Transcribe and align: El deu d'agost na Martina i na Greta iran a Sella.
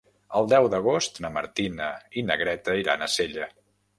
El 0.37 0.47
deu 0.53 0.69
d'agost 0.73 1.19
na 1.25 1.31
Martina 1.35 1.89
i 2.21 2.25
na 2.29 2.37
Greta 2.41 2.77
iran 2.83 3.03
a 3.09 3.13
Sella. 3.19 3.51